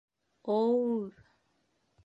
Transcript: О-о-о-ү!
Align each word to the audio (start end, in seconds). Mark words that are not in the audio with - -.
О-о-о-ү! 0.53 1.03